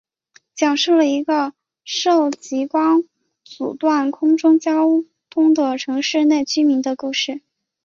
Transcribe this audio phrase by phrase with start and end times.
[0.55, 1.53] 讲述一个
[1.85, 3.03] 受极光
[3.43, 4.87] 阻断空中交
[5.29, 7.41] 通的城市内居民的故事。